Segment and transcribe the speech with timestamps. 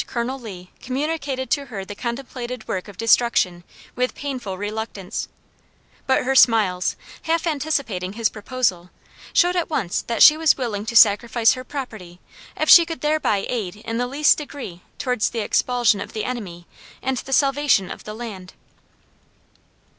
[0.07, 3.63] Colonel Lee communicated to her the contemplated work of destruction
[3.95, 5.27] with painful reluctance,
[6.07, 8.89] but her smiles, half anticipating his proposal,
[9.31, 12.19] showed at once that she was willing to sacrifice her property
[12.57, 16.65] if she could thereby aid in the least degree towards the expulsion of the enemy
[17.03, 18.55] and the salvation of the land.